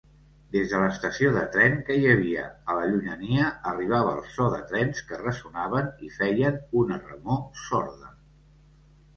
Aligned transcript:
Des 0.53 0.69
de 0.69 0.77
l'estació 0.83 1.33
de 1.33 1.41
tren 1.55 1.75
que 1.89 1.97
hi 1.97 2.07
havia 2.13 2.45
a 2.71 2.77
la 2.79 2.87
llunyania 2.93 3.51
arribava 3.73 4.15
el 4.15 4.25
so 4.37 4.47
de 4.55 4.63
trens 4.73 5.05
que 5.11 5.21
ressonaven 5.23 5.93
i 6.09 6.11
feien 6.17 6.59
una 6.85 6.99
remor 7.05 7.41
sorda. 7.67 8.15